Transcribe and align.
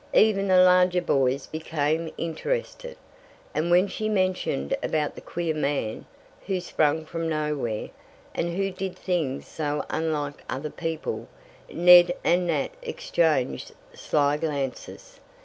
Even 0.15 0.47
the 0.47 0.57
larger 0.59 0.99
boys 1.03 1.45
became 1.45 2.11
interested, 2.17 2.97
and 3.53 3.69
when 3.69 3.87
she 3.87 4.09
mentioned 4.09 4.75
about 4.81 5.13
the 5.13 5.21
queer 5.21 5.53
man, 5.53 6.05
who 6.47 6.59
sprang 6.59 7.05
from 7.05 7.29
nowhere, 7.29 7.89
and 8.33 8.57
who 8.57 8.71
did 8.71 8.97
things 8.97 9.45
so 9.47 9.85
unlike 9.91 10.43
other 10.49 10.71
people, 10.71 11.27
Ned 11.71 12.15
and 12.23 12.47
Nat 12.47 12.71
exchanged 12.81 13.73
sly 13.93 14.37
glances. 14.37 15.19